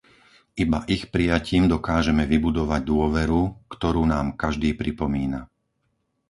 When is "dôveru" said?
2.91-3.41